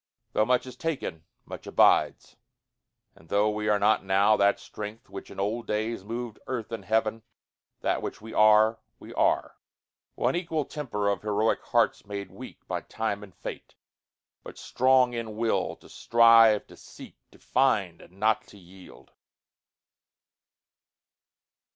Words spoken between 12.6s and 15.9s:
by time and fate, but strong in willTo